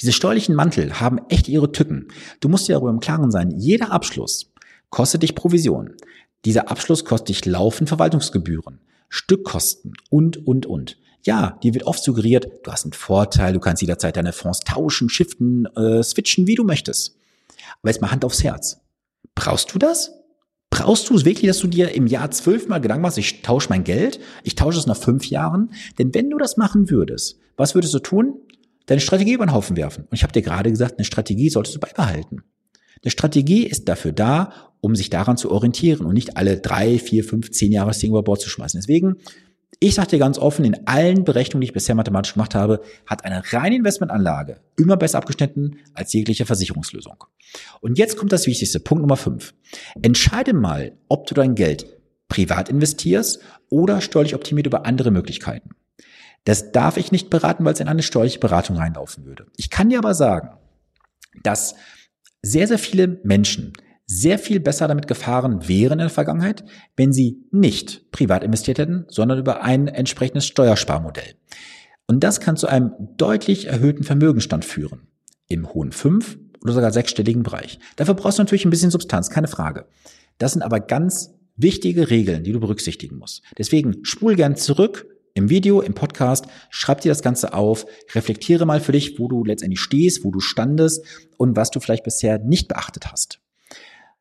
Diese 0.00 0.12
steuerlichen 0.12 0.54
Mantel 0.54 1.00
haben 1.00 1.18
echt 1.28 1.48
ihre 1.48 1.72
Tücken. 1.72 2.08
Du 2.40 2.48
musst 2.48 2.68
dir 2.68 2.74
darüber 2.74 2.90
im 2.90 3.00
Klaren 3.00 3.30
sein, 3.30 3.50
jeder 3.50 3.90
Abschluss 3.90 4.52
kostet 4.92 5.22
dich 5.22 5.34
Provision. 5.34 5.96
Dieser 6.44 6.70
Abschluss 6.70 7.04
kostet 7.04 7.28
dich 7.30 7.44
laufend 7.46 7.88
Verwaltungsgebühren, 7.88 8.80
Stückkosten 9.08 9.92
und, 10.10 10.46
und, 10.46 10.66
und. 10.66 10.98
Ja, 11.24 11.58
dir 11.62 11.72
wird 11.72 11.84
oft 11.84 12.02
suggeriert, 12.02 12.48
du 12.64 12.72
hast 12.72 12.84
einen 12.84 12.92
Vorteil, 12.92 13.52
du 13.52 13.60
kannst 13.60 13.80
jederzeit 13.80 14.16
deine 14.16 14.32
Fonds 14.32 14.60
tauschen, 14.60 15.08
shiften, 15.08 15.66
äh, 15.76 16.02
switchen, 16.02 16.48
wie 16.48 16.56
du 16.56 16.64
möchtest. 16.64 17.16
Aber 17.80 17.90
jetzt 17.90 18.00
mal 18.00 18.10
Hand 18.10 18.24
aufs 18.24 18.42
Herz. 18.42 18.80
Brauchst 19.34 19.72
du 19.72 19.78
das? 19.78 20.12
Brauchst 20.70 21.10
du 21.10 21.14
es 21.14 21.24
wirklich, 21.24 21.46
dass 21.46 21.58
du 21.58 21.68
dir 21.68 21.94
im 21.94 22.06
Jahr 22.06 22.30
zwölfmal 22.30 22.80
Gedanken 22.80 23.02
machst, 23.02 23.18
ich 23.18 23.42
tausche 23.42 23.68
mein 23.68 23.84
Geld, 23.84 24.20
ich 24.42 24.54
tausche 24.54 24.78
es 24.78 24.86
nach 24.86 24.96
fünf 24.96 25.26
Jahren? 25.26 25.70
Denn 25.98 26.14
wenn 26.14 26.30
du 26.30 26.38
das 26.38 26.56
machen 26.56 26.90
würdest, 26.90 27.38
was 27.56 27.74
würdest 27.74 27.94
du 27.94 27.98
tun? 27.98 28.40
Deine 28.86 29.00
Strategie 29.00 29.34
über 29.34 29.46
den 29.46 29.52
Haufen 29.52 29.76
werfen. 29.76 30.04
Und 30.04 30.14
ich 30.14 30.22
habe 30.22 30.32
dir 30.32 30.42
gerade 30.42 30.70
gesagt, 30.70 30.98
eine 30.98 31.04
Strategie 31.04 31.50
solltest 31.50 31.76
du 31.76 31.80
beibehalten. 31.80 32.42
Eine 33.02 33.10
Strategie 33.10 33.66
ist 33.66 33.88
dafür 33.88 34.12
da, 34.12 34.71
um 34.82 34.96
sich 34.96 35.08
daran 35.10 35.36
zu 35.36 35.50
orientieren 35.50 36.04
und 36.04 36.12
nicht 36.12 36.36
alle 36.36 36.58
drei, 36.58 36.98
vier, 36.98 37.24
fünf, 37.24 37.52
zehn 37.52 37.72
Jahre 37.72 37.90
das 37.90 38.00
Ding 38.00 38.10
über 38.10 38.24
Bord 38.24 38.40
zu 38.40 38.50
schmeißen. 38.50 38.80
Deswegen, 38.80 39.16
ich 39.78 39.94
sage 39.94 40.08
dir 40.08 40.18
ganz 40.18 40.38
offen, 40.38 40.64
in 40.64 40.86
allen 40.86 41.24
Berechnungen, 41.24 41.60
die 41.62 41.66
ich 41.68 41.72
bisher 41.72 41.94
mathematisch 41.94 42.34
gemacht 42.34 42.54
habe, 42.54 42.82
hat 43.06 43.24
eine 43.24 43.42
reine 43.52 43.76
Investmentanlage 43.76 44.60
immer 44.76 44.96
besser 44.96 45.18
abgeschnitten 45.18 45.76
als 45.94 46.12
jegliche 46.12 46.46
Versicherungslösung. 46.46 47.24
Und 47.80 47.96
jetzt 47.96 48.16
kommt 48.16 48.32
das 48.32 48.46
Wichtigste, 48.46 48.80
Punkt 48.80 49.02
Nummer 49.02 49.16
fünf. 49.16 49.54
Entscheide 50.02 50.52
mal, 50.52 50.92
ob 51.08 51.26
du 51.26 51.34
dein 51.34 51.54
Geld 51.54 51.86
privat 52.28 52.68
investierst 52.68 53.40
oder 53.70 54.00
steuerlich 54.00 54.34
optimiert 54.34 54.66
über 54.66 54.84
andere 54.84 55.12
Möglichkeiten. 55.12 55.70
Das 56.44 56.72
darf 56.72 56.96
ich 56.96 57.12
nicht 57.12 57.30
beraten, 57.30 57.64
weil 57.64 57.74
es 57.74 57.80
in 57.80 57.88
eine 57.88 58.02
steuerliche 58.02 58.40
Beratung 58.40 58.76
reinlaufen 58.76 59.24
würde. 59.24 59.46
Ich 59.56 59.70
kann 59.70 59.90
dir 59.90 59.98
aber 59.98 60.14
sagen, 60.14 60.50
dass 61.44 61.76
sehr, 62.42 62.66
sehr 62.66 62.78
viele 62.78 63.20
Menschen 63.22 63.74
sehr 64.06 64.38
viel 64.38 64.60
besser 64.60 64.88
damit 64.88 65.06
gefahren 65.06 65.68
wären 65.68 65.94
in 65.94 66.06
der 66.06 66.10
Vergangenheit, 66.10 66.64
wenn 66.96 67.12
sie 67.12 67.44
nicht 67.50 68.10
privat 68.12 68.44
investiert 68.44 68.78
hätten, 68.78 69.04
sondern 69.08 69.38
über 69.38 69.62
ein 69.62 69.88
entsprechendes 69.88 70.46
Steuersparmodell. 70.46 71.34
Und 72.06 72.22
das 72.22 72.40
kann 72.40 72.56
zu 72.56 72.66
einem 72.66 72.92
deutlich 73.16 73.68
erhöhten 73.68 74.04
Vermögenstand 74.04 74.64
führen. 74.64 75.08
Im 75.48 75.72
hohen 75.72 75.92
fünf 75.92 76.38
oder 76.62 76.72
sogar 76.72 76.92
sechsstelligen 76.92 77.42
Bereich. 77.42 77.78
Dafür 77.96 78.14
brauchst 78.14 78.38
du 78.38 78.42
natürlich 78.42 78.64
ein 78.64 78.70
bisschen 78.70 78.90
Substanz, 78.90 79.30
keine 79.30 79.48
Frage. 79.48 79.86
Das 80.38 80.52
sind 80.52 80.62
aber 80.62 80.80
ganz 80.80 81.34
wichtige 81.56 82.10
Regeln, 82.10 82.44
die 82.44 82.52
du 82.52 82.60
berücksichtigen 82.60 83.16
musst. 83.16 83.42
Deswegen 83.58 84.04
spul 84.04 84.36
gern 84.36 84.56
zurück, 84.56 85.06
im 85.34 85.48
Video, 85.48 85.80
im 85.80 85.94
Podcast, 85.94 86.46
schreib 86.68 87.00
dir 87.00 87.10
das 87.10 87.22
Ganze 87.22 87.54
auf, 87.54 87.86
reflektiere 88.14 88.66
mal 88.66 88.80
für 88.80 88.92
dich, 88.92 89.18
wo 89.18 89.28
du 89.28 89.44
letztendlich 89.44 89.80
stehst, 89.80 90.24
wo 90.24 90.30
du 90.30 90.40
standest 90.40 91.04
und 91.38 91.56
was 91.56 91.70
du 91.70 91.80
vielleicht 91.80 92.04
bisher 92.04 92.38
nicht 92.38 92.68
beachtet 92.68 93.10
hast. 93.10 93.41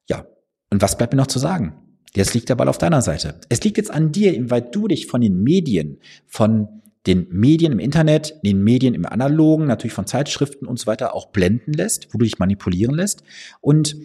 Ja, 0.09 0.25
und 0.69 0.81
was 0.81 0.97
bleibt 0.97 1.13
mir 1.13 1.17
noch 1.17 1.27
zu 1.27 1.39
sagen? 1.39 1.75
Jetzt 2.13 2.33
liegt 2.33 2.49
der 2.49 2.55
Ball 2.55 2.67
auf 2.67 2.77
deiner 2.77 3.01
Seite. 3.01 3.39
Es 3.49 3.63
liegt 3.63 3.77
jetzt 3.77 3.91
an 3.91 4.11
dir, 4.11 4.33
inwieweit 4.33 4.75
du 4.75 4.87
dich 4.87 5.07
von 5.07 5.21
den 5.21 5.43
Medien, 5.43 5.99
von 6.27 6.81
den 7.07 7.27
Medien 7.29 7.71
im 7.71 7.79
Internet, 7.79 8.35
den 8.45 8.63
Medien 8.63 8.93
im 8.93 9.05
Analogen, 9.05 9.65
natürlich 9.65 9.93
von 9.93 10.05
Zeitschriften 10.05 10.67
und 10.67 10.79
so 10.79 10.87
weiter 10.87 11.15
auch 11.15 11.27
blenden 11.27 11.73
lässt, 11.73 12.13
wo 12.13 12.17
du 12.17 12.25
dich 12.25 12.37
manipulieren 12.37 12.95
lässt. 12.95 13.23
Und 13.59 13.95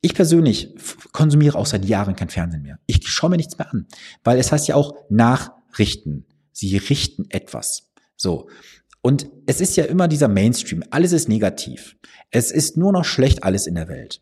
ich 0.00 0.14
persönlich 0.14 0.74
konsumiere 1.12 1.58
auch 1.58 1.66
seit 1.66 1.84
Jahren 1.84 2.14
kein 2.14 2.28
Fernsehen 2.28 2.62
mehr. 2.62 2.78
Ich 2.86 3.08
schaue 3.08 3.30
mir 3.30 3.36
nichts 3.36 3.58
mehr 3.58 3.72
an, 3.72 3.86
weil 4.22 4.38
es 4.38 4.52
heißt 4.52 4.68
ja 4.68 4.76
auch 4.76 4.94
Nachrichten. 5.08 6.26
Sie 6.52 6.76
richten 6.76 7.26
etwas. 7.30 7.90
So. 8.16 8.48
Und 9.02 9.28
es 9.46 9.60
ist 9.60 9.76
ja 9.76 9.84
immer 9.84 10.08
dieser 10.08 10.28
Mainstream. 10.28 10.84
Alles 10.90 11.12
ist 11.12 11.28
negativ. 11.28 11.96
Es 12.30 12.50
ist 12.50 12.76
nur 12.76 12.92
noch 12.92 13.04
schlecht 13.04 13.44
alles 13.44 13.66
in 13.66 13.74
der 13.74 13.88
Welt. 13.88 14.20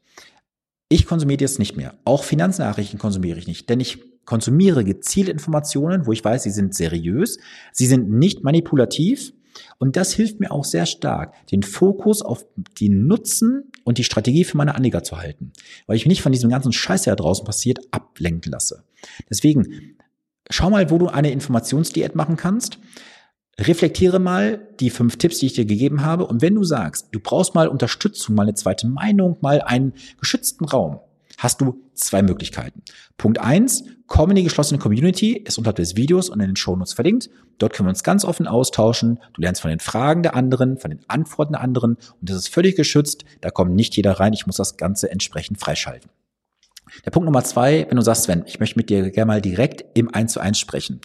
Ich 0.95 1.07
konsumiere 1.07 1.39
das 1.39 1.59
nicht 1.59 1.77
mehr. 1.77 1.95
Auch 2.05 2.23
Finanznachrichten 2.23 3.01
konsumiere 3.01 3.37
ich 3.37 3.49
nicht, 3.49 3.69
denn 3.69 3.81
ich 3.81 3.99
konsumiere 4.25 4.85
gezielt 4.85 5.29
Informationen, 5.29 6.07
wo 6.07 6.13
ich 6.13 6.25
weiß, 6.25 6.45
sie 6.45 6.53
sind 6.53 6.73
seriös, 6.73 7.41
sie 7.73 7.87
sind 7.87 8.13
nicht 8.13 8.45
manipulativ 8.45 9.33
und 9.79 9.97
das 9.97 10.13
hilft 10.13 10.39
mir 10.39 10.53
auch 10.53 10.65
sehr 10.65 10.87
stark, 10.87 11.35
den 11.49 11.65
Fokus 11.65 12.23
auf 12.23 12.47
den 12.81 13.09
Nutzen 13.09 13.73
und 13.83 13.99
die 13.99 14.05
Strategie 14.05 14.45
für 14.45 14.57
meine 14.57 14.77
Anleger 14.77 15.03
zu 15.03 15.19
halten, 15.19 15.53
weil 15.89 15.97
ich 15.97 16.05
mich 16.05 16.11
nicht 16.11 16.23
von 16.23 16.31
diesem 16.31 16.49
ganzen 16.49 16.71
Scheiß, 16.71 17.03
der 17.03 17.17
da 17.17 17.25
draußen 17.25 17.45
passiert, 17.45 17.81
ablenken 17.91 18.53
lasse. 18.53 18.85
Deswegen 19.29 19.97
schau 20.49 20.71
mal, 20.71 20.93
wo 20.93 20.99
du 20.99 21.09
eine 21.09 21.33
Informationsdiät 21.33 22.15
machen 22.15 22.37
kannst. 22.37 22.79
Reflektiere 23.59 24.19
mal 24.19 24.67
die 24.81 24.91
fünf 24.91 25.17
Tipps, 25.17 25.39
die 25.39 25.47
ich 25.47 25.53
dir 25.53 25.65
gegeben 25.65 26.05
habe. 26.05 26.27
Und 26.27 26.43
wenn 26.43 26.55
du 26.55 26.65
sagst, 26.65 27.09
du 27.13 27.21
brauchst 27.21 27.55
mal 27.55 27.69
Unterstützung, 27.69 28.35
mal 28.35 28.43
eine 28.43 28.55
zweite 28.55 28.87
Meinung, 28.87 29.37
mal 29.41 29.61
einen 29.61 29.95
geschützten 30.19 30.65
Raum, 30.65 31.01
hast 31.39 31.61
du 31.61 31.81
zwei 31.95 32.23
Möglichkeiten. 32.23 32.83
Punkt 33.17 33.39
eins, 33.39 33.85
komm 34.07 34.31
in 34.31 34.37
die 34.37 34.45
geschlossene 34.45 34.81
Community, 34.81 35.37
ist 35.37 35.59
unterhalb 35.59 35.77
des 35.77 35.97
Videos 35.97 36.29
und 36.29 36.41
in 36.41 36.49
den 36.49 36.57
Shownotes 36.57 36.95
verlinkt. 36.95 37.31
Dort 37.59 37.73
können 37.73 37.87
wir 37.87 37.91
uns 37.91 38.03
ganz 38.03 38.25
offen 38.25 38.47
austauschen. 38.47 39.21
Du 39.35 39.41
lernst 39.41 39.63
von 39.63 39.71
den 39.71 39.81
Fragen 39.81 40.23
der 40.23 40.35
anderen, 40.35 40.79
von 40.79 40.91
den 40.91 41.01
Antworten 41.09 41.53
der 41.53 41.63
anderen 41.63 41.95
und 41.95 42.31
das 42.31 42.37
ist 42.37 42.49
völlig 42.49 42.77
geschützt. 42.77 43.25
Da 43.41 43.51
kommt 43.51 43.75
nicht 43.75 43.97
jeder 43.97 44.19
rein. 44.19 44.33
Ich 44.33 44.47
muss 44.47 44.57
das 44.57 44.77
Ganze 44.77 45.11
entsprechend 45.11 45.61
freischalten. 45.61 46.11
Der 47.05 47.11
Punkt 47.11 47.25
Nummer 47.25 47.43
zwei, 47.45 47.87
wenn 47.89 47.97
du 47.97 48.03
sagst, 48.03 48.25
Sven, 48.25 48.45
ich 48.47 48.61
möchte 48.61 48.79
mit 48.79 48.91
dir 48.91 49.11
gerne 49.11 49.27
mal 49.27 49.41
direkt 49.41 49.85
im 49.95 50.15
1 50.15 50.33
zu 50.33 50.41
1 50.41 50.59
sprechen, 50.59 51.01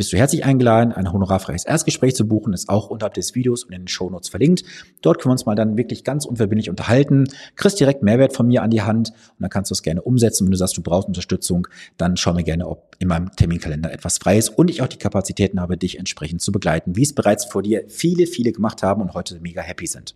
bist 0.00 0.14
du 0.14 0.16
herzlich 0.16 0.46
eingeladen, 0.46 0.94
ein 0.94 1.12
honorarfreies 1.12 1.66
Erstgespräch 1.66 2.14
zu 2.14 2.26
buchen, 2.26 2.54
ist 2.54 2.70
auch 2.70 2.88
unterhalb 2.88 3.12
des 3.12 3.34
Videos 3.34 3.64
und 3.64 3.72
in 3.74 3.82
den 3.82 3.88
Shownotes 3.88 4.30
verlinkt. 4.30 4.64
Dort 5.02 5.18
können 5.18 5.28
wir 5.28 5.32
uns 5.32 5.44
mal 5.44 5.54
dann 5.54 5.76
wirklich 5.76 6.04
ganz 6.04 6.24
unverbindlich 6.24 6.70
unterhalten, 6.70 7.26
kriegst 7.54 7.78
direkt 7.78 8.02
Mehrwert 8.02 8.34
von 8.34 8.46
mir 8.46 8.62
an 8.62 8.70
die 8.70 8.80
Hand 8.80 9.10
und 9.10 9.40
dann 9.40 9.50
kannst 9.50 9.70
du 9.70 9.74
es 9.74 9.82
gerne 9.82 10.00
umsetzen. 10.00 10.46
Wenn 10.46 10.52
du 10.52 10.56
sagst, 10.56 10.74
du 10.78 10.80
brauchst 10.80 11.06
Unterstützung, 11.06 11.68
dann 11.98 12.16
schau 12.16 12.32
mir 12.32 12.44
gerne, 12.44 12.66
ob 12.66 12.96
in 12.98 13.08
meinem 13.08 13.30
Terminkalender 13.32 13.92
etwas 13.92 14.16
frei 14.16 14.38
ist 14.38 14.48
und 14.48 14.70
ich 14.70 14.80
auch 14.80 14.88
die 14.88 14.96
Kapazitäten 14.96 15.60
habe, 15.60 15.76
dich 15.76 15.98
entsprechend 15.98 16.40
zu 16.40 16.50
begleiten, 16.50 16.96
wie 16.96 17.02
es 17.02 17.14
bereits 17.14 17.44
vor 17.44 17.62
dir 17.62 17.84
viele, 17.88 18.26
viele 18.26 18.52
gemacht 18.52 18.82
haben 18.82 19.02
und 19.02 19.12
heute 19.12 19.38
mega 19.40 19.60
happy 19.60 19.86
sind. 19.86 20.14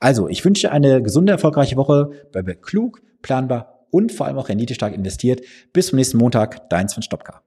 Also, 0.00 0.26
ich 0.28 0.44
wünsche 0.44 0.72
eine 0.72 1.04
gesunde, 1.04 1.30
erfolgreiche 1.30 1.76
Woche. 1.76 2.10
Bleibe 2.32 2.56
klug, 2.56 3.00
planbar 3.22 3.86
und 3.92 4.10
vor 4.10 4.26
allem 4.26 4.38
auch 4.38 4.48
renditestark 4.48 4.92
investiert. 4.92 5.42
Bis 5.72 5.86
zum 5.86 5.98
nächsten 5.98 6.18
Montag, 6.18 6.68
dein 6.68 6.88
Sven 6.88 7.04
Stopka. 7.04 7.44